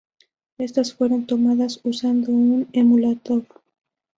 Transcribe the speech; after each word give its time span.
Estas 0.57 0.95
fueron 0.95 1.27
tomadas 1.27 1.79
usando 1.83 2.31
un 2.31 2.67
emulador. 2.73 3.45